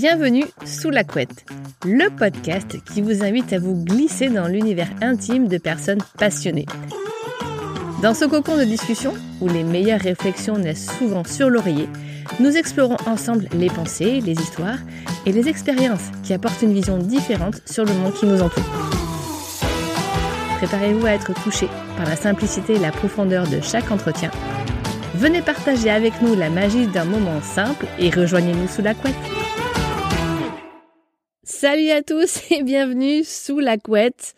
Bienvenue 0.00 0.46
sous 0.64 0.88
la 0.88 1.04
couette, 1.04 1.44
le 1.84 2.08
podcast 2.08 2.82
qui 2.86 3.02
vous 3.02 3.22
invite 3.22 3.52
à 3.52 3.58
vous 3.58 3.84
glisser 3.84 4.30
dans 4.30 4.48
l'univers 4.48 4.88
intime 5.02 5.46
de 5.46 5.58
personnes 5.58 6.00
passionnées. 6.16 6.64
Dans 8.00 8.14
ce 8.14 8.24
cocon 8.24 8.56
de 8.56 8.64
discussion, 8.64 9.12
où 9.42 9.48
les 9.48 9.62
meilleures 9.62 10.00
réflexions 10.00 10.56
naissent 10.56 10.90
souvent 10.98 11.22
sur 11.24 11.50
l'oreiller, 11.50 11.86
nous 12.40 12.56
explorons 12.56 12.96
ensemble 13.06 13.46
les 13.52 13.68
pensées, 13.68 14.22
les 14.22 14.32
histoires 14.32 14.78
et 15.26 15.32
les 15.32 15.48
expériences 15.48 16.08
qui 16.22 16.32
apportent 16.32 16.62
une 16.62 16.72
vision 16.72 16.96
différente 16.96 17.60
sur 17.66 17.84
le 17.84 17.92
monde 17.92 18.14
qui 18.14 18.24
nous 18.24 18.40
entoure. 18.40 18.64
Préparez-vous 20.56 21.04
à 21.04 21.10
être 21.10 21.34
touché 21.42 21.68
par 21.98 22.08
la 22.08 22.16
simplicité 22.16 22.76
et 22.76 22.78
la 22.78 22.90
profondeur 22.90 23.46
de 23.48 23.60
chaque 23.60 23.90
entretien. 23.90 24.30
Venez 25.16 25.42
partager 25.42 25.90
avec 25.90 26.22
nous 26.22 26.34
la 26.34 26.48
magie 26.48 26.86
d'un 26.86 27.04
moment 27.04 27.42
simple 27.42 27.84
et 27.98 28.08
rejoignez-nous 28.08 28.68
sous 28.68 28.80
la 28.80 28.94
couette. 28.94 29.14
Salut 31.52 31.90
à 31.90 32.00
tous 32.00 32.42
et 32.52 32.62
bienvenue 32.62 33.24
sous 33.24 33.58
la 33.58 33.76
couette 33.76 34.34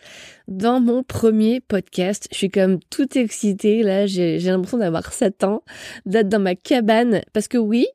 dans 0.48 0.80
mon 0.80 1.02
premier 1.02 1.60
podcast. 1.60 2.26
Je 2.32 2.38
suis 2.38 2.50
comme 2.50 2.80
tout 2.88 3.18
excitée 3.18 3.82
là, 3.82 4.06
j'ai 4.06 4.38
l'impression 4.38 4.78
d'avoir 4.78 5.12
7 5.12 5.44
ans, 5.44 5.62
d'être 6.06 6.30
dans 6.30 6.40
ma 6.40 6.54
cabane 6.54 7.20
parce 7.34 7.48
que 7.48 7.58
oui, 7.58 7.86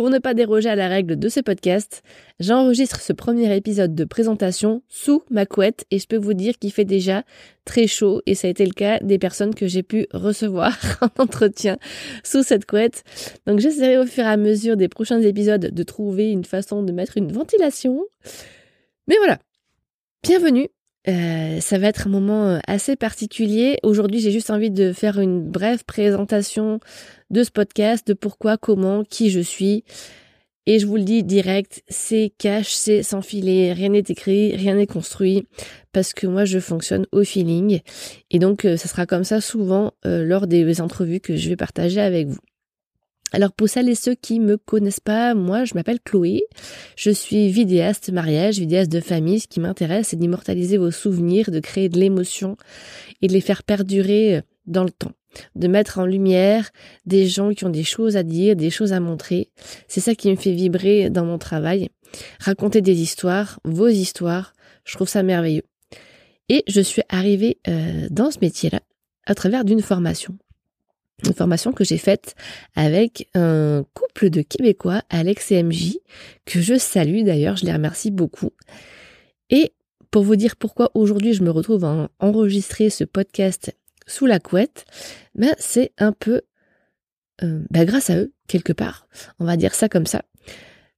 pour 0.00 0.08
ne 0.08 0.18
pas 0.18 0.32
déroger 0.32 0.70
à 0.70 0.76
la 0.76 0.88
règle 0.88 1.18
de 1.18 1.28
ce 1.28 1.40
podcast, 1.40 2.02
j'enregistre 2.38 3.02
ce 3.02 3.12
premier 3.12 3.54
épisode 3.54 3.94
de 3.94 4.04
présentation 4.04 4.82
sous 4.88 5.22
ma 5.28 5.44
couette 5.44 5.84
et 5.90 5.98
je 5.98 6.06
peux 6.06 6.16
vous 6.16 6.32
dire 6.32 6.58
qu'il 6.58 6.72
fait 6.72 6.86
déjà 6.86 7.22
très 7.66 7.86
chaud 7.86 8.22
et 8.24 8.34
ça 8.34 8.46
a 8.46 8.50
été 8.50 8.64
le 8.64 8.72
cas 8.72 8.98
des 9.00 9.18
personnes 9.18 9.54
que 9.54 9.66
j'ai 9.66 9.82
pu 9.82 10.06
recevoir 10.14 10.74
en 11.02 11.22
entretien 11.22 11.76
sous 12.24 12.42
cette 12.42 12.64
couette. 12.64 13.04
Donc 13.46 13.60
j'essaierai 13.60 13.98
au 13.98 14.06
fur 14.06 14.24
et 14.24 14.28
à 14.28 14.38
mesure 14.38 14.78
des 14.78 14.88
prochains 14.88 15.20
épisodes 15.20 15.70
de 15.70 15.82
trouver 15.82 16.30
une 16.30 16.46
façon 16.46 16.82
de 16.82 16.92
mettre 16.92 17.18
une 17.18 17.30
ventilation. 17.30 18.02
Mais 19.06 19.16
voilà. 19.18 19.38
Bienvenue 20.22 20.70
euh, 21.08 21.60
ça 21.60 21.78
va 21.78 21.88
être 21.88 22.08
un 22.08 22.10
moment 22.10 22.46
euh, 22.46 22.58
assez 22.66 22.94
particulier. 22.94 23.78
Aujourd'hui, 23.82 24.20
j'ai 24.20 24.30
juste 24.30 24.50
envie 24.50 24.70
de 24.70 24.92
faire 24.92 25.18
une 25.18 25.48
brève 25.48 25.82
présentation 25.86 26.78
de 27.30 27.44
ce 27.44 27.50
podcast, 27.50 28.06
de 28.06 28.12
pourquoi, 28.12 28.56
comment, 28.56 29.04
qui 29.04 29.30
je 29.30 29.40
suis. 29.40 29.84
Et 30.66 30.78
je 30.78 30.86
vous 30.86 30.96
le 30.96 31.04
dis 31.04 31.24
direct, 31.24 31.82
c'est 31.88 32.32
cash, 32.38 32.72
c'est 32.72 33.02
sans 33.02 33.22
filet, 33.22 33.72
rien 33.72 33.88
n'est 33.88 34.04
écrit, 34.08 34.54
rien 34.54 34.74
n'est 34.74 34.86
construit, 34.86 35.48
parce 35.92 36.12
que 36.12 36.26
moi 36.26 36.44
je 36.44 36.58
fonctionne 36.58 37.06
au 37.12 37.24
feeling. 37.24 37.80
Et 38.30 38.38
donc 38.38 38.64
euh, 38.64 38.76
ça 38.76 38.88
sera 38.88 39.06
comme 39.06 39.24
ça 39.24 39.40
souvent 39.40 39.92
lors 40.04 40.46
des 40.46 40.80
entrevues 40.80 41.20
que 41.20 41.34
je 41.36 41.48
vais 41.48 41.56
partager 41.56 42.00
avec 42.00 42.28
vous. 42.28 42.38
Alors 43.32 43.52
pour 43.52 43.68
celles 43.68 43.88
et 43.88 43.94
ceux 43.94 44.14
qui 44.14 44.40
me 44.40 44.56
connaissent 44.56 45.00
pas, 45.00 45.34
moi 45.34 45.64
je 45.64 45.74
m'appelle 45.74 46.00
Chloé, 46.00 46.42
je 46.96 47.10
suis 47.10 47.48
vidéaste 47.48 48.10
mariage, 48.10 48.58
vidéaste 48.58 48.90
de 48.90 49.00
famille. 49.00 49.40
Ce 49.40 49.46
qui 49.46 49.60
m'intéresse 49.60 50.08
c'est 50.08 50.16
d'immortaliser 50.16 50.78
vos 50.78 50.90
souvenirs, 50.90 51.50
de 51.50 51.60
créer 51.60 51.88
de 51.88 51.98
l'émotion 51.98 52.56
et 53.22 53.28
de 53.28 53.32
les 53.32 53.40
faire 53.40 53.62
perdurer 53.62 54.38
euh, 54.38 54.40
dans 54.66 54.84
le 54.84 54.90
temps, 54.90 55.12
de 55.54 55.68
mettre 55.68 55.98
en 55.98 56.06
lumière 56.06 56.70
des 57.06 57.26
gens 57.26 57.52
qui 57.52 57.64
ont 57.64 57.70
des 57.70 57.84
choses 57.84 58.16
à 58.16 58.22
dire, 58.22 58.56
des 58.56 58.70
choses 58.70 58.92
à 58.92 59.00
montrer. 59.00 59.50
C'est 59.88 60.00
ça 60.00 60.14
qui 60.14 60.30
me 60.30 60.36
fait 60.36 60.52
vibrer 60.52 61.10
dans 61.10 61.24
mon 61.24 61.38
travail. 61.38 61.88
Raconter 62.40 62.80
des 62.80 63.00
histoires, 63.00 63.60
vos 63.64 63.88
histoires, 63.88 64.54
je 64.84 64.94
trouve 64.94 65.08
ça 65.08 65.22
merveilleux. 65.22 65.64
Et 66.48 66.64
je 66.66 66.80
suis 66.80 67.02
arrivée 67.08 67.58
euh, 67.68 68.08
dans 68.10 68.30
ce 68.30 68.38
métier-là 68.40 68.80
à 69.26 69.34
travers 69.34 69.64
d'une 69.64 69.82
formation 69.82 70.36
une 71.26 71.34
formation 71.34 71.72
que 71.72 71.84
j'ai 71.84 71.98
faite 71.98 72.34
avec 72.74 73.28
un 73.34 73.84
couple 73.94 74.30
de 74.30 74.42
Québécois, 74.42 75.02
Alex 75.10 75.52
et 75.52 75.62
MJ, 75.62 75.98
que 76.46 76.60
je 76.60 76.78
salue 76.78 77.24
d'ailleurs, 77.24 77.56
je 77.56 77.66
les 77.66 77.72
remercie 77.72 78.10
beaucoup. 78.10 78.50
Et 79.50 79.72
pour 80.10 80.22
vous 80.22 80.36
dire 80.36 80.56
pourquoi 80.56 80.90
aujourd'hui 80.94 81.34
je 81.34 81.42
me 81.42 81.50
retrouve 81.50 81.84
à 81.84 82.08
enregistrer 82.18 82.90
ce 82.90 83.04
podcast 83.04 83.76
sous 84.10 84.26
la 84.26 84.40
couette, 84.40 84.84
ben 85.34 85.54
c'est 85.58 85.92
un 85.98 86.12
peu 86.12 86.42
euh, 87.42 87.60
ben 87.70 87.84
grâce 87.84 88.10
à 88.10 88.16
eux, 88.16 88.32
quelque 88.48 88.72
part. 88.72 89.06
On 89.38 89.44
va 89.44 89.56
dire 89.56 89.74
ça 89.74 89.88
comme 89.88 90.06
ça. 90.06 90.22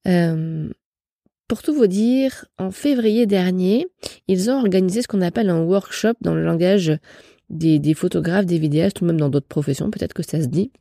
Euh, 0.09 0.69
pour 1.47 1.63
tout 1.63 1.75
vous 1.75 1.87
dire, 1.87 2.47
en 2.59 2.71
février 2.71 3.27
dernier, 3.27 3.87
ils 4.27 4.51
ont 4.51 4.59
organisé 4.59 5.03
ce 5.03 5.09
qu'on 5.09 5.21
appelle 5.21 5.51
un 5.51 5.63
workshop 5.63 6.15
dans 6.21 6.35
le 6.35 6.45
langage 6.45 6.99
des, 7.51 7.95
photographes, 7.95 8.47
des 8.47 8.59
vidéastes 8.59 9.03
ou 9.03 9.05
même 9.05 9.21
dans 9.21 9.29
d'autres 9.29 9.47
professions, 9.47 9.91
peut-être 9.91 10.15
que 10.15 10.23
ça 10.23 10.41
se 10.41 10.47
dit. 10.47 10.73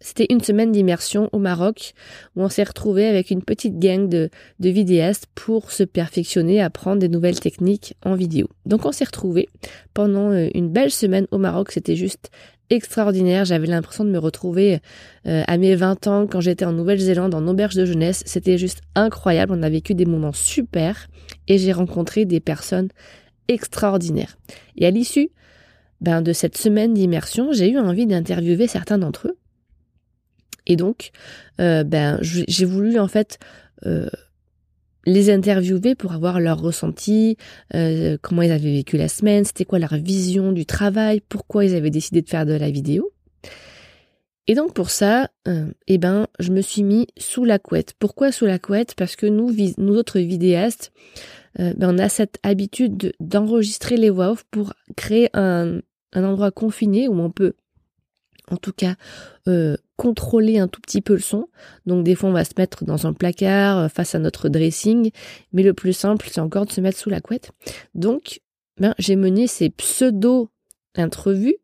C'était 0.00 0.26
une 0.30 0.40
semaine 0.40 0.72
d'immersion 0.72 1.28
au 1.32 1.38
Maroc 1.38 1.92
où 2.36 2.42
on 2.42 2.48
s'est 2.48 2.64
retrouvé 2.64 3.06
avec 3.06 3.30
une 3.30 3.42
petite 3.42 3.78
gang 3.78 4.08
de, 4.08 4.30
vidéastes 4.60 5.26
pour 5.34 5.72
se 5.72 5.82
perfectionner, 5.82 6.60
apprendre 6.60 7.00
des 7.00 7.08
nouvelles 7.08 7.40
techniques 7.40 7.94
en 8.04 8.14
vidéo. 8.14 8.48
Donc 8.66 8.86
on 8.86 8.92
s'est 8.92 9.04
retrouvé 9.04 9.48
pendant 9.94 10.30
euh, 10.30 10.48
une 10.54 10.68
belle 10.68 10.90
semaine 10.90 11.26
au 11.30 11.38
Maroc. 11.38 11.72
C'était 11.72 11.96
juste 11.96 12.30
extraordinaire. 12.70 13.44
J'avais 13.44 13.66
l'impression 13.66 14.04
de 14.04 14.10
me 14.10 14.18
retrouver 14.18 14.78
euh, 15.26 15.42
à 15.46 15.56
mes 15.58 15.74
20 15.74 16.06
ans 16.06 16.26
quand 16.26 16.40
j'étais 16.40 16.64
en 16.64 16.72
Nouvelle-Zélande 16.72 17.34
en 17.34 17.46
auberge 17.46 17.74
de 17.74 17.84
jeunesse. 17.84 18.22
C'était 18.26 18.58
juste 18.58 18.82
incroyable. 18.94 19.52
On 19.56 19.62
a 19.62 19.70
vécu 19.70 19.94
des 19.94 20.06
moments 20.06 20.32
super 20.32 21.08
et 21.48 21.58
j'ai 21.58 21.72
rencontré 21.72 22.24
des 22.24 22.40
personnes 22.40 22.88
extraordinaires. 23.48 24.36
Et 24.76 24.86
à 24.86 24.90
l'issue 24.90 25.30
ben, 26.00 26.22
de 26.22 26.32
cette 26.32 26.56
semaine 26.56 26.94
d'immersion, 26.94 27.52
j'ai 27.52 27.70
eu 27.70 27.78
envie 27.78 28.06
d'interviewer 28.06 28.68
certains 28.68 28.98
d'entre 28.98 29.28
eux. 29.28 29.38
Et 30.68 30.76
donc, 30.76 31.10
euh, 31.60 31.82
ben, 31.82 32.18
j'ai 32.22 32.64
voulu 32.66 32.98
en 32.98 33.08
fait 33.08 33.38
euh, 33.86 34.08
les 35.06 35.30
interviewer 35.30 35.94
pour 35.94 36.12
avoir 36.12 36.40
leur 36.40 36.60
ressenti, 36.60 37.36
euh, 37.74 38.18
comment 38.20 38.42
ils 38.42 38.52
avaient 38.52 38.74
vécu 38.74 38.98
la 38.98 39.08
semaine, 39.08 39.44
c'était 39.44 39.64
quoi 39.64 39.78
leur 39.78 39.94
vision 39.96 40.52
du 40.52 40.66
travail, 40.66 41.22
pourquoi 41.26 41.64
ils 41.64 41.74
avaient 41.74 41.90
décidé 41.90 42.20
de 42.20 42.28
faire 42.28 42.44
de 42.44 42.52
la 42.52 42.70
vidéo. 42.70 43.10
Et 44.46 44.54
donc 44.54 44.74
pour 44.74 44.88
ça, 44.88 45.28
eh 45.88 45.98
ben, 45.98 46.26
je 46.38 46.52
me 46.52 46.62
suis 46.62 46.82
mis 46.82 47.06
sous 47.18 47.44
la 47.44 47.58
couette. 47.58 47.92
Pourquoi 47.98 48.32
sous 48.32 48.46
la 48.46 48.58
couette? 48.58 48.94
Parce 48.94 49.14
que 49.14 49.26
nous, 49.26 49.54
nous 49.76 49.94
autres 49.94 50.20
vidéastes, 50.20 50.90
ben, 51.58 51.76
on 51.82 51.98
a 51.98 52.08
cette 52.08 52.38
habitude 52.42 53.12
d'enregistrer 53.20 53.98
les 53.98 54.08
voix 54.08 54.30
off 54.30 54.44
pour 54.50 54.72
créer 54.96 55.28
un, 55.34 55.80
un 56.14 56.24
endroit 56.24 56.50
confiné 56.50 57.08
où 57.08 57.20
on 57.20 57.30
peut 57.30 57.52
en 58.50 58.56
tout 58.56 58.72
cas 58.72 58.94
euh, 59.46 59.76
contrôler 59.96 60.58
un 60.58 60.68
tout 60.68 60.80
petit 60.80 61.00
peu 61.00 61.14
le 61.14 61.20
son. 61.20 61.48
Donc 61.86 62.04
des 62.04 62.14
fois 62.14 62.30
on 62.30 62.32
va 62.32 62.44
se 62.44 62.52
mettre 62.56 62.84
dans 62.84 63.06
un 63.06 63.12
placard 63.12 63.78
euh, 63.78 63.88
face 63.88 64.14
à 64.14 64.18
notre 64.18 64.48
dressing, 64.48 65.10
mais 65.52 65.62
le 65.62 65.74
plus 65.74 65.92
simple 65.92 66.28
c'est 66.30 66.40
encore 66.40 66.66
de 66.66 66.72
se 66.72 66.80
mettre 66.80 66.98
sous 66.98 67.10
la 67.10 67.20
couette. 67.20 67.50
Donc 67.94 68.40
ben, 68.78 68.94
j'ai 68.98 69.16
mené 69.16 69.46
ces 69.46 69.70
pseudo 69.70 70.50
entrevues. 70.96 71.56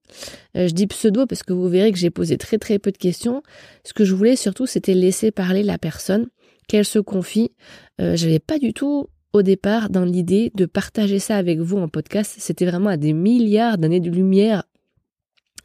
Euh, 0.56 0.68
je 0.68 0.74
dis 0.74 0.86
pseudo 0.86 1.26
parce 1.26 1.42
que 1.42 1.52
vous 1.52 1.68
verrez 1.68 1.92
que 1.92 1.98
j'ai 1.98 2.10
posé 2.10 2.36
très 2.38 2.58
très 2.58 2.78
peu 2.78 2.92
de 2.92 2.98
questions. 2.98 3.42
Ce 3.84 3.92
que 3.92 4.04
je 4.04 4.14
voulais 4.14 4.36
surtout 4.36 4.66
c'était 4.66 4.94
laisser 4.94 5.30
parler 5.30 5.62
la 5.62 5.78
personne, 5.78 6.28
qu'elle 6.68 6.84
se 6.84 6.98
confie. 6.98 7.52
Euh, 8.00 8.16
J'avais 8.16 8.38
pas 8.38 8.58
du 8.58 8.72
tout 8.72 9.08
au 9.32 9.42
départ 9.42 9.90
dans 9.90 10.04
l'idée 10.04 10.52
de 10.54 10.64
partager 10.64 11.18
ça 11.18 11.36
avec 11.36 11.58
vous 11.58 11.78
en 11.78 11.88
podcast. 11.88 12.36
C'était 12.38 12.66
vraiment 12.66 12.90
à 12.90 12.96
des 12.96 13.12
milliards 13.12 13.78
d'années 13.78 14.00
de 14.00 14.10
lumière 14.10 14.64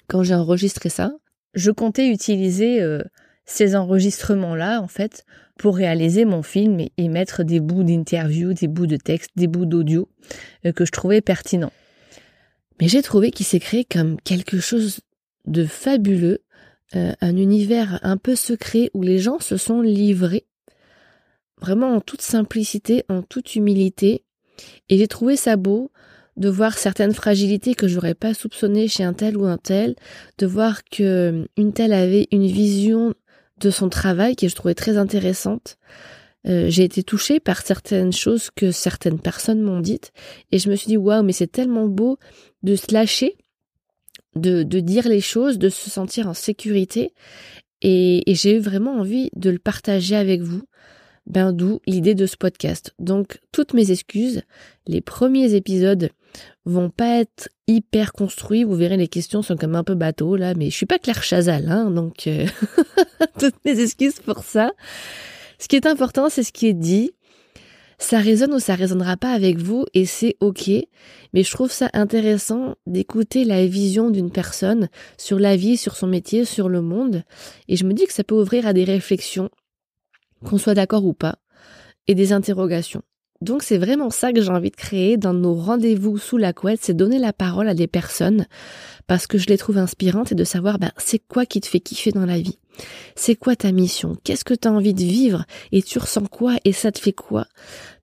quand 0.09 0.23
j'ai 0.23 0.35
enregistré 0.35 0.89
ça. 0.89 1.13
Je 1.53 1.71
comptais 1.71 2.09
utiliser 2.09 2.81
euh, 2.81 3.01
ces 3.45 3.75
enregistrements-là, 3.75 4.81
en 4.81 4.87
fait, 4.87 5.25
pour 5.57 5.75
réaliser 5.75 6.25
mon 6.25 6.43
film 6.43 6.79
et, 6.97 7.07
mettre 7.07 7.43
des 7.43 7.59
bouts 7.59 7.83
d'interview, 7.83 8.53
des 8.53 8.67
bouts 8.67 8.87
de 8.87 8.97
texte, 8.97 9.31
des 9.35 9.47
bouts 9.47 9.65
d'audio 9.65 10.09
euh, 10.65 10.71
que 10.71 10.85
je 10.85 10.91
trouvais 10.91 11.21
pertinents. 11.21 11.73
Mais 12.81 12.87
j'ai 12.87 13.01
trouvé 13.01 13.31
qu'il 13.31 13.45
s'est 13.45 13.59
créé 13.59 13.85
comme 13.85 14.19
quelque 14.21 14.59
chose 14.59 14.99
de 15.45 15.65
fabuleux, 15.65 16.43
euh, 16.95 17.13
un 17.21 17.35
univers 17.38 18.00
un 18.03 18.17
peu 18.17 18.35
secret 18.35 18.89
où 18.94 19.03
les 19.03 19.19
gens 19.19 19.39
se 19.39 19.57
sont 19.57 19.81
livrés 19.81 20.45
vraiment 21.62 21.94
en 21.94 22.01
toute 22.01 22.21
simplicité, 22.21 23.03
en 23.09 23.21
toute 23.21 23.55
humilité. 23.55 24.23
Et 24.89 24.97
j'ai 24.97 25.07
trouvé 25.07 25.35
ça 25.35 25.55
beau 25.55 25.91
de 26.39 26.50
voir 26.50 26.77
certaines 26.77 27.13
fragilités 27.13 27.75
que 27.75 27.88
j'aurais 27.88 28.15
pas 28.15 28.33
soupçonnées 28.33 28.88
chez 28.88 29.03
un 29.03 29.13
tel 29.13 29.38
ou 29.38 29.45
un 29.45 29.57
tel, 29.57 29.95
de 30.38 30.47
voir 30.47 30.83
que 30.86 31.47
une 31.57 31.74
telle 31.74 31.94
avait 31.94 32.27
une 32.31 32.47
vision 32.47 33.13
de 33.59 33.69
son 33.69 33.89
travail 33.89 34.38
que 34.38 34.47
je 34.47 34.56
trouvais 34.56 34.74
très 34.74 34.97
intéressante. 34.97 35.77
Euh, 36.47 36.69
j'ai 36.69 36.86
été 36.86 37.03
touchée 37.03 37.41
par 37.41 37.62
certaines 37.62 38.13
choses 38.13 38.50
que 38.56 38.71
certaines 38.71 39.19
personnes 39.19 39.62
m'ont 39.62 39.81
dites 39.81 40.13
et 40.53 40.59
je 40.59 40.69
me 40.69 40.75
suis 40.77 40.88
dit 40.88 40.95
waouh 40.95 41.21
mais 41.21 41.33
c'est 41.33 41.51
tellement 41.51 41.88
beau 41.88 42.18
de 42.63 42.77
se 42.77 42.94
lâcher, 42.94 43.36
de, 44.38 44.63
de 44.63 44.80
dire 44.80 45.09
les 45.09 45.19
choses, 45.19 45.57
de 45.57 45.68
se 45.68 45.89
sentir 45.89 46.30
en 46.30 46.33
sécurité 46.33 47.13
et, 47.81 48.31
et 48.31 48.36
j'ai 48.36 48.56
eu 48.56 48.59
vraiment 48.59 48.95
envie 49.00 49.30
de 49.36 49.50
le 49.50 49.59
partager 49.59 50.15
avec 50.15 50.39
vous 50.39 50.63
ben 51.27 51.51
d'où 51.51 51.81
l'idée 51.86 52.15
de 52.15 52.25
ce 52.25 52.38
podcast. 52.38 52.94
Donc 53.00 53.39
toutes 53.51 53.74
mes 53.74 53.91
excuses, 53.91 54.41
les 54.88 55.01
premiers 55.01 55.53
épisodes 55.56 56.09
vont 56.65 56.89
pas 56.89 57.19
être 57.19 57.49
hyper 57.67 58.13
construits, 58.13 58.63
vous 58.63 58.75
verrez 58.75 58.97
les 58.97 59.07
questions 59.07 59.41
sont 59.41 59.57
comme 59.57 59.75
un 59.75 59.83
peu 59.83 59.95
bateau 59.95 60.35
là, 60.35 60.53
mais 60.53 60.69
je 60.69 60.75
suis 60.75 60.85
pas 60.85 60.99
Claire 60.99 61.23
Chazal, 61.23 61.69
hein, 61.69 61.89
donc 61.91 62.27
euh, 62.27 62.45
toutes 63.39 63.63
mes 63.65 63.79
excuses 63.79 64.19
pour 64.19 64.43
ça. 64.43 64.71
Ce 65.59 65.67
qui 65.67 65.75
est 65.75 65.85
important, 65.85 66.29
c'est 66.29 66.43
ce 66.43 66.53
qui 66.53 66.67
est 66.67 66.73
dit. 66.73 67.11
Ça 68.01 68.19
résonne 68.19 68.53
ou 68.53 68.59
ça 68.59 68.75
résonnera 68.75 69.17
pas 69.17 69.33
avec 69.33 69.57
vous 69.57 69.85
et 69.93 70.05
c'est 70.05 70.37
ok. 70.39 70.69
Mais 71.33 71.43
je 71.43 71.51
trouve 71.51 71.69
ça 71.69 71.89
intéressant 71.91 72.75
d'écouter 72.87 73.43
la 73.43 73.65
vision 73.67 74.09
d'une 74.09 74.31
personne 74.31 74.87
sur 75.17 75.37
la 75.37 75.57
vie, 75.57 75.75
sur 75.75 75.97
son 75.97 76.07
métier, 76.07 76.45
sur 76.45 76.69
le 76.69 76.81
monde. 76.81 77.23
Et 77.67 77.75
je 77.75 77.83
me 77.83 77.93
dis 77.93 78.05
que 78.05 78.13
ça 78.13 78.23
peut 78.23 78.39
ouvrir 78.39 78.65
à 78.65 78.71
des 78.71 78.85
réflexions, 78.85 79.49
qu'on 80.45 80.57
soit 80.57 80.75
d'accord 80.75 81.03
ou 81.03 81.13
pas, 81.13 81.39
et 82.07 82.15
des 82.15 82.31
interrogations. 82.31 83.03
Donc 83.41 83.63
c'est 83.63 83.77
vraiment 83.77 84.09
ça 84.09 84.33
que 84.33 84.41
j'ai 84.41 84.50
envie 84.50 84.69
de 84.69 84.75
créer 84.75 85.15
dans 85.15 85.33
nos 85.33 85.53
rendez-vous 85.53 86.18
sous 86.18 86.38
la 86.38 86.51
couette, 86.51 86.81
c'est 86.83 86.94
donner 86.94 87.19
la 87.19 87.31
parole 87.31 87.69
à 87.69 87.74
des 87.74 87.88
personnes 87.88 88.45
parce 89.07 89.27
que 89.27 89.38
je 89.38 89.47
les 89.47 89.57
trouve 89.57 89.77
inspirantes 89.77 90.33
et 90.33 90.36
de 90.36 90.44
savoir 90.44 90.77
ben, 90.77 90.91
c'est 90.97 91.19
quoi 91.19 91.45
qui 91.45 91.62
te 91.62 91.68
fait 91.68 91.80
kiffer 91.80 92.12
dans 92.12 92.25
la 92.25 92.38
vie? 92.38 92.59
C'est 93.15 93.36
quoi 93.36 93.56
ta 93.56 93.71
mission? 93.71 94.18
Qu'est-ce 94.24 94.44
que 94.44 94.53
tu 94.53 94.68
as 94.68 94.71
envie 94.71 94.94
de 94.94 95.03
vivre? 95.03 95.45
Et 95.71 95.81
tu 95.81 96.00
ressens 96.00 96.25
quoi? 96.25 96.57
Et 96.65 96.74
ça 96.74 96.91
te 96.91 97.00
fait 97.00 97.13
quoi? 97.13 97.47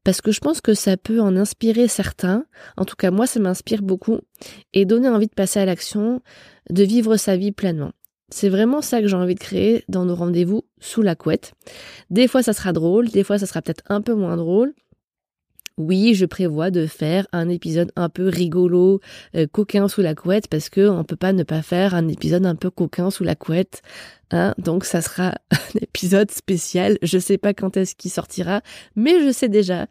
Parce 0.05 0.21
que 0.21 0.33
je 0.33 0.41
pense 0.41 0.61
que 0.61 0.75
ça 0.75 0.97
peut 0.97 1.21
en 1.21 1.37
inspirer 1.37 1.89
certains. 1.89 2.45
En 2.77 2.85
tout 2.85 2.97
cas, 2.97 3.11
moi, 3.11 3.27
ça 3.27 3.41
m'inspire 3.41 3.83
beaucoup. 3.83 4.19
Et 4.73 4.85
donner 4.85 5.09
envie 5.09 5.29
de 5.29 5.35
passer 5.35 5.61
à 5.61 5.65
l'action, 5.65 6.21
de 6.71 6.83
vivre 6.83 7.17
sa 7.17 7.37
vie 7.37 7.53
pleinement. 7.53 7.93
C'est 8.31 8.49
vraiment 8.49 8.83
ça 8.83 9.01
que 9.01 9.07
j'ai 9.07 9.17
envie 9.17 9.35
de 9.35 9.41
créer 9.41 9.85
dans 9.89 10.05
nos 10.05 10.15
rendez-vous 10.15 10.65
sous 10.81 11.03
la 11.03 11.15
couette. 11.15 11.53
Des 12.11 12.27
fois, 12.27 12.43
ça 12.43 12.53
sera 12.53 12.73
drôle. 12.73 13.09
Des 13.09 13.23
fois, 13.23 13.39
ça 13.39 13.47
sera 13.47 13.63
peut-être 13.63 13.85
un 13.89 14.03
peu 14.03 14.15
moins 14.15 14.37
drôle 14.37 14.75
oui, 15.79 16.15
je 16.15 16.25
prévois 16.25 16.71
de 16.71 16.87
faire 16.87 17.27
un 17.33 17.49
épisode 17.49 17.93
un 17.97 18.09
peu 18.09 18.29
rigolo, 18.29 19.01
euh, 19.35 19.47
coquin 19.47 19.89
sous 19.89 20.01
la 20.01 20.15
couette, 20.15 20.49
parce 20.49 20.71
que 20.71 20.89
on 20.89 21.05
peut 21.05 21.17
pas 21.17 21.33
ne 21.33 21.43
pas 21.43 21.63
faire 21.63 21.95
un 21.95 22.09
épisode 22.09 22.47
un 22.47 22.55
peu 22.55 22.71
coquin 22.71 23.11
sous 23.11 23.25
la 23.25 23.35
couette. 23.35 23.83
Hein 24.31 24.55
Donc 24.59 24.85
ça 24.85 25.03
sera 25.03 25.35
un 25.51 25.79
épisode 25.81 26.31
spécial. 26.31 26.99
Je 27.03 27.19
sais 27.19 27.39
pas 27.39 27.53
quand 27.53 27.77
est-ce 27.77 27.95
qu'il 27.95 28.11
sortira, 28.11 28.63
mais 28.95 29.23
je 29.23 29.31
sais 29.33 29.49
déjà 29.49 29.87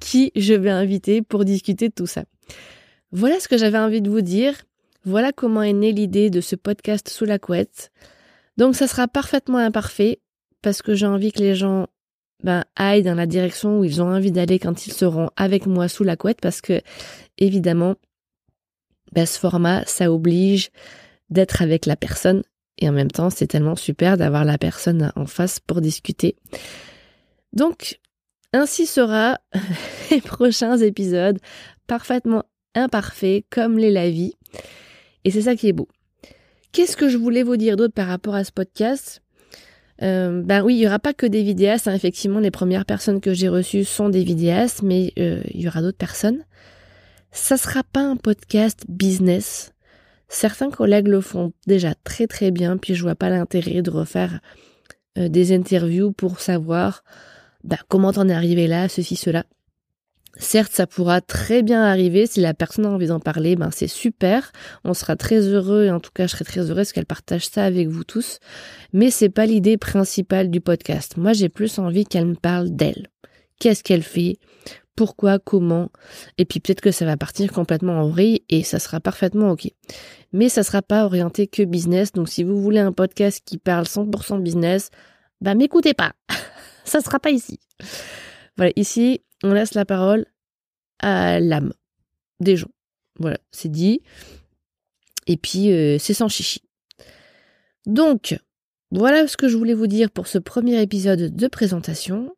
qui 0.00 0.32
je 0.36 0.54
vais 0.54 0.70
inviter 0.70 1.22
pour 1.22 1.44
discuter 1.44 1.88
de 1.88 1.94
tout 1.94 2.06
ça. 2.06 2.24
Voilà 3.12 3.40
ce 3.40 3.48
que 3.48 3.56
j'avais 3.56 3.78
envie 3.78 4.02
de 4.02 4.10
vous 4.10 4.22
dire. 4.22 4.54
Voilà 5.04 5.32
comment 5.32 5.62
est 5.62 5.72
née 5.72 5.92
l'idée 5.92 6.30
de 6.30 6.40
ce 6.40 6.56
podcast 6.56 7.08
sous 7.08 7.24
la 7.24 7.38
couette. 7.38 7.90
Donc 8.58 8.76
ça 8.76 8.86
sera 8.86 9.08
parfaitement 9.08 9.58
imparfait 9.58 10.20
parce 10.60 10.82
que 10.82 10.94
j'ai 10.94 11.06
envie 11.06 11.32
que 11.32 11.40
les 11.40 11.54
gens 11.54 11.88
ben, 12.42 12.64
dans 12.78 13.14
la 13.14 13.26
direction 13.26 13.78
où 13.78 13.84
ils 13.84 14.02
ont 14.02 14.12
envie 14.12 14.32
d'aller 14.32 14.58
quand 14.58 14.86
ils 14.86 14.92
seront 14.92 15.30
avec 15.36 15.66
moi 15.66 15.88
sous 15.88 16.04
la 16.04 16.16
couette 16.16 16.40
parce 16.40 16.60
que, 16.60 16.80
évidemment, 17.38 17.94
ben, 19.12 19.26
ce 19.26 19.38
format, 19.38 19.84
ça 19.86 20.12
oblige 20.12 20.70
d'être 21.30 21.62
avec 21.62 21.86
la 21.86 21.96
personne 21.96 22.42
et 22.78 22.88
en 22.88 22.92
même 22.92 23.10
temps, 23.10 23.30
c'est 23.30 23.46
tellement 23.46 23.76
super 23.76 24.16
d'avoir 24.16 24.44
la 24.44 24.58
personne 24.58 25.12
en 25.14 25.26
face 25.26 25.60
pour 25.60 25.80
discuter. 25.80 26.36
Donc, 27.52 28.00
ainsi 28.52 28.86
sera 28.86 29.38
les 30.10 30.20
prochains 30.20 30.78
épisodes 30.78 31.38
parfaitement 31.86 32.44
imparfaits 32.74 33.44
comme 33.50 33.78
l'est 33.78 33.90
la 33.90 34.10
vie. 34.10 34.34
Et 35.24 35.30
c'est 35.30 35.42
ça 35.42 35.54
qui 35.54 35.68
est 35.68 35.72
beau. 35.72 35.88
Qu'est-ce 36.72 36.96
que 36.96 37.08
je 37.08 37.18
voulais 37.18 37.42
vous 37.42 37.56
dire 37.56 37.76
d'autre 37.76 37.94
par 37.94 38.08
rapport 38.08 38.34
à 38.34 38.44
ce 38.44 38.52
podcast? 38.52 39.21
Euh, 40.02 40.42
ben 40.42 40.62
oui, 40.62 40.74
il 40.74 40.80
y 40.80 40.86
aura 40.86 40.98
pas 40.98 41.14
que 41.14 41.26
des 41.26 41.42
vidéastes. 41.42 41.88
Hein. 41.88 41.94
Effectivement, 41.94 42.40
les 42.40 42.50
premières 42.50 42.84
personnes 42.84 43.20
que 43.20 43.32
j'ai 43.32 43.48
reçues 43.48 43.84
sont 43.84 44.08
des 44.08 44.24
vidéastes, 44.24 44.82
mais 44.82 45.12
euh, 45.18 45.42
il 45.52 45.60
y 45.60 45.68
aura 45.68 45.80
d'autres 45.80 45.98
personnes. 45.98 46.44
Ça 47.30 47.56
sera 47.56 47.82
pas 47.84 48.02
un 48.02 48.16
podcast 48.16 48.84
business. 48.88 49.72
Certains 50.28 50.70
collègues 50.70 51.08
le 51.08 51.20
font 51.20 51.52
déjà 51.66 51.94
très 52.04 52.26
très 52.26 52.50
bien, 52.50 52.76
puis 52.76 52.94
je 52.94 53.02
vois 53.02 53.14
pas 53.14 53.30
l'intérêt 53.30 53.82
de 53.82 53.90
refaire 53.90 54.40
euh, 55.18 55.28
des 55.28 55.54
interviews 55.54 56.12
pour 56.12 56.40
savoir 56.40 57.04
ben, 57.64 57.78
comment 57.88 58.12
t'en 58.12 58.28
es 58.28 58.32
arrivé 58.32 58.66
là, 58.66 58.88
ceci, 58.88 59.14
cela. 59.14 59.44
Certes, 60.38 60.72
ça 60.72 60.86
pourra 60.86 61.20
très 61.20 61.62
bien 61.62 61.82
arriver 61.82 62.26
si 62.26 62.40
la 62.40 62.54
personne 62.54 62.86
a 62.86 62.90
envie 62.90 63.08
d'en 63.08 63.20
parler, 63.20 63.54
ben 63.54 63.70
c'est 63.70 63.86
super. 63.86 64.50
On 64.82 64.94
sera 64.94 65.14
très 65.14 65.40
heureux 65.40 65.84
et 65.84 65.90
en 65.90 66.00
tout 66.00 66.10
cas, 66.12 66.26
je 66.26 66.32
serai 66.32 66.44
très 66.44 66.70
heureuse 66.70 66.92
qu'elle 66.92 67.06
partage 67.06 67.46
ça 67.46 67.64
avec 67.64 67.88
vous 67.88 68.04
tous. 68.04 68.38
Mais 68.94 69.10
c'est 69.10 69.28
pas 69.28 69.44
l'idée 69.44 69.76
principale 69.76 70.50
du 70.50 70.60
podcast. 70.60 71.16
Moi, 71.18 71.34
j'ai 71.34 71.50
plus 71.50 71.78
envie 71.78 72.06
qu'elle 72.06 72.26
me 72.26 72.34
parle 72.34 72.70
d'elle. 72.70 73.08
Qu'est-ce 73.60 73.84
qu'elle 73.84 74.02
fait? 74.02 74.38
Pourquoi? 74.96 75.38
Comment? 75.38 75.90
Et 76.38 76.44
puis 76.44 76.60
peut-être 76.60 76.80
que 76.80 76.90
ça 76.90 77.04
va 77.04 77.16
partir 77.16 77.52
complètement 77.52 78.00
en 78.00 78.08
vrille 78.08 78.42
et 78.48 78.62
ça 78.62 78.78
sera 78.78 79.00
parfaitement 79.00 79.50
ok. 79.50 79.68
Mais 80.32 80.48
ça 80.48 80.62
sera 80.62 80.82
pas 80.82 81.04
orienté 81.04 81.46
que 81.46 81.62
business. 81.62 82.12
Donc 82.12 82.28
si 82.28 82.42
vous 82.42 82.60
voulez 82.60 82.80
un 82.80 82.92
podcast 82.92 83.42
qui 83.44 83.58
parle 83.58 83.84
100% 83.84 84.40
business, 84.42 84.90
ben 85.40 85.54
m'écoutez 85.54 85.94
pas. 85.94 86.12
ça 86.84 87.00
sera 87.00 87.20
pas 87.20 87.30
ici. 87.30 87.60
Voilà, 88.56 88.72
ici, 88.76 89.22
on 89.42 89.52
laisse 89.52 89.74
la 89.74 89.84
parole 89.84 90.26
à 91.00 91.40
l'âme 91.40 91.72
des 92.40 92.56
gens. 92.56 92.70
Voilà, 93.18 93.38
c'est 93.50 93.70
dit. 93.70 94.02
Et 95.26 95.36
puis, 95.36 95.70
euh, 95.72 95.98
c'est 95.98 96.14
sans 96.14 96.28
chichi. 96.28 96.62
Donc, 97.86 98.38
voilà 98.90 99.26
ce 99.26 99.36
que 99.36 99.48
je 99.48 99.56
voulais 99.56 99.74
vous 99.74 99.86
dire 99.86 100.10
pour 100.10 100.26
ce 100.26 100.38
premier 100.38 100.80
épisode 100.80 101.34
de 101.34 101.46
présentation. 101.46 102.34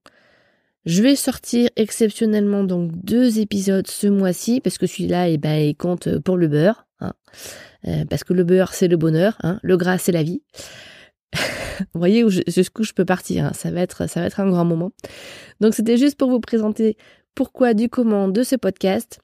Je 0.87 1.03
vais 1.03 1.17
sortir 1.17 1.71
exceptionnellement 1.77 2.65
donc 2.65 2.93
deux 2.93 3.39
épisodes 3.39 3.87
ce 3.87 4.07
mois-ci 4.07 4.61
parce 4.61 4.77
que 4.77 4.87
celui-là, 4.87 5.29
eh 5.29 5.39
ben, 5.39 5.57
il 5.57 5.75
compte 5.75 6.19
pour 6.19 6.37
le 6.37 6.49
beurre. 6.49 6.87
Hein. 7.01 7.15
Euh, 7.87 8.05
parce 8.09 8.25
que 8.25 8.33
le 8.33 8.45
beurre, 8.45 8.75
c'est 8.75 8.89
le 8.89 8.97
bonheur. 8.97 9.37
Hein. 9.43 9.61
Le 9.63 9.77
gras, 9.77 9.99
c'est 9.99 10.13
la 10.13 10.23
vie. 10.23 10.43
vous 11.95 11.99
voyez 11.99 12.25
jusqu'où 12.47 12.85
je 12.85 12.93
peux 12.93 13.05
partir. 13.05 13.47
Hein. 13.47 13.53
Ça 13.55 13.71
va 13.71 13.81
être, 13.81 14.09
ça 14.09 14.21
va 14.21 14.27
être 14.27 14.41
un 14.41 14.49
grand 14.49 14.65
moment. 14.65 14.93
Donc 15.61 15.75
c'était 15.75 15.97
juste 15.97 16.19
pour 16.19 16.31
vous 16.31 16.41
présenter 16.41 16.97
pourquoi 17.35 17.75
du 17.75 17.89
comment 17.89 18.29
de 18.29 18.43
ce 18.43 18.57
podcast. 18.57 19.21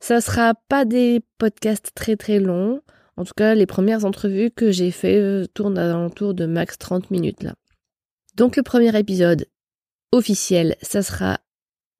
Ça 0.00 0.20
sera 0.20 0.54
pas 0.68 0.84
des 0.84 1.20
podcasts 1.38 1.92
très 1.94 2.16
très 2.16 2.40
longs. 2.40 2.80
En 3.16 3.24
tout 3.24 3.34
cas, 3.36 3.54
les 3.54 3.66
premières 3.66 4.04
entrevues 4.04 4.50
que 4.50 4.70
j'ai 4.70 4.90
fait 4.90 5.16
euh, 5.16 5.46
tournent 5.54 5.78
à 5.78 5.92
l'entour 5.92 6.34
de 6.34 6.46
max 6.46 6.78
30 6.78 7.10
minutes 7.10 7.42
là. 7.42 7.54
Donc 8.36 8.56
le 8.56 8.62
premier 8.62 8.96
épisode 8.98 9.46
officiel, 10.10 10.76
ça 10.82 11.02
sera 11.02 11.38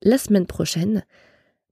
la 0.02 0.18
semaine 0.18 0.46
prochaine. 0.46 1.04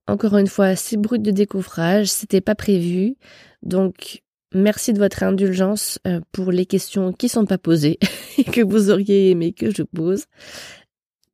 Encore 0.07 0.37
une 0.37 0.47
fois, 0.47 0.75
c'est 0.75 0.97
brut 0.97 1.21
de 1.21 1.31
découvrage, 1.31 2.07
c'était 2.07 2.41
pas 2.41 2.55
prévu. 2.55 3.15
Donc 3.63 4.23
merci 4.53 4.93
de 4.93 4.99
votre 4.99 5.23
indulgence 5.23 5.99
euh, 6.07 6.19
pour 6.31 6.51
les 6.51 6.65
questions 6.65 7.13
qui 7.13 7.29
sont 7.29 7.45
pas 7.45 7.57
posées 7.57 7.99
et 8.37 8.43
que 8.43 8.61
vous 8.61 8.89
auriez 8.89 9.31
aimé 9.31 9.53
que 9.53 9.73
je 9.73 9.83
pose. 9.83 10.25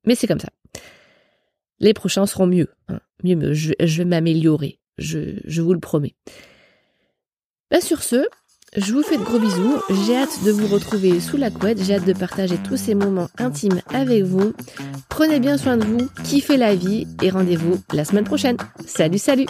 Mais 0.05 0.15
c'est 0.15 0.27
comme 0.27 0.39
ça. 0.39 0.49
Les 1.79 1.93
prochains 1.93 2.25
seront 2.25 2.47
mieux. 2.47 2.69
Hein. 2.87 2.99
Mieux. 3.23 3.53
Je, 3.53 3.73
vais 3.79 4.05
m'améliorer. 4.05 4.79
Je, 4.97 5.61
vous 5.61 5.73
le 5.73 5.79
promets. 5.79 6.15
Ben 7.69 7.81
sur 7.81 8.01
ce, 8.01 8.25
je 8.75 8.93
vous 8.93 9.03
fais 9.03 9.17
de 9.17 9.23
gros 9.23 9.39
bisous. 9.39 9.81
J'ai 10.05 10.15
hâte 10.15 10.43
de 10.45 10.51
vous 10.51 10.67
retrouver 10.67 11.19
sous 11.19 11.37
la 11.37 11.51
couette. 11.51 11.83
J'ai 11.83 11.95
hâte 11.95 12.05
de 12.05 12.13
partager 12.13 12.57
tous 12.57 12.77
ces 12.77 12.95
moments 12.95 13.29
intimes 13.37 13.81
avec 13.93 14.23
vous. 14.23 14.53
Prenez 15.09 15.39
bien 15.39 15.57
soin 15.57 15.77
de 15.77 15.83
vous, 15.83 16.09
kiffez 16.23 16.57
la 16.57 16.75
vie 16.75 17.07
et 17.21 17.29
rendez-vous 17.29 17.81
la 17.93 18.05
semaine 18.05 18.25
prochaine. 18.25 18.57
Salut, 18.85 19.19
salut 19.19 19.47